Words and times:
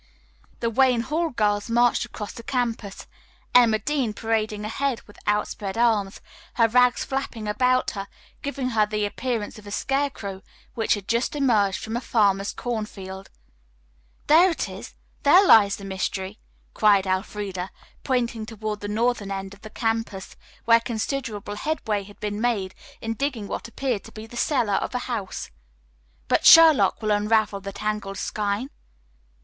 The 0.61 0.71
Wayne 0.71 1.01
Hall 1.01 1.29
girls 1.29 1.69
marched 1.69 2.05
across 2.05 2.31
the 2.33 2.41
campus, 2.41 3.05
Emma 3.53 3.77
Dean 3.77 4.15
parading 4.15 4.65
ahead 4.65 5.03
with 5.03 5.19
outspread 5.27 5.77
arms, 5.77 6.21
her 6.55 6.67
rags 6.67 7.05
flapping 7.05 7.47
about 7.47 7.91
her, 7.91 8.07
giving 8.41 8.69
her 8.69 8.87
the 8.87 9.05
appearance 9.05 9.59
of 9.59 9.67
a 9.67 9.71
scarecrow 9.71 10.41
which 10.73 10.95
had 10.95 11.07
just 11.07 11.35
emerged 11.35 11.77
from 11.77 11.95
a 11.95 12.01
farmer's 12.01 12.51
cornfield. 12.51 13.29
"There 14.25 14.49
it 14.49 14.67
is! 14.67 14.95
There 15.21 15.45
lies 15.45 15.75
the 15.75 15.85
mystery!" 15.85 16.39
cried 16.73 17.05
Elfreda, 17.05 17.69
pointing 18.03 18.47
toward 18.47 18.79
the 18.79 18.87
northern 18.87 19.29
end 19.29 19.53
of 19.53 19.61
the 19.61 19.69
campus, 19.69 20.35
where 20.65 20.79
considerable 20.79 21.53
headway 21.57 22.01
had 22.01 22.19
been 22.19 22.41
made 22.41 22.73
in 23.01 23.13
digging 23.13 23.47
what 23.47 23.67
appeared 23.67 24.03
to 24.05 24.11
be 24.11 24.25
the 24.25 24.35
cellar 24.35 24.77
of 24.81 24.95
a 24.95 25.05
house. 25.05 25.51
"But 26.27 26.43
Sherlock 26.43 27.03
will 27.03 27.11
unravel 27.11 27.61
the 27.61 27.71
tangled 27.71 28.17
skein!" 28.17 28.71